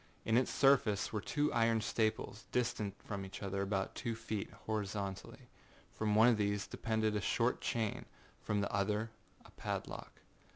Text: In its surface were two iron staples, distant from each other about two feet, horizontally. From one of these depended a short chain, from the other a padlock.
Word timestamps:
In 0.25 0.35
its 0.35 0.49
surface 0.49 1.13
were 1.13 1.21
two 1.21 1.53
iron 1.53 1.79
staples, 1.79 2.45
distant 2.51 2.95
from 3.03 3.23
each 3.23 3.43
other 3.43 3.61
about 3.61 3.93
two 3.93 4.15
feet, 4.15 4.49
horizontally. 4.65 5.47
From 5.91 6.15
one 6.15 6.27
of 6.27 6.37
these 6.37 6.65
depended 6.65 7.15
a 7.15 7.21
short 7.21 7.61
chain, 7.61 8.05
from 8.41 8.61
the 8.61 8.73
other 8.73 9.11
a 9.45 9.51
padlock. 9.51 10.21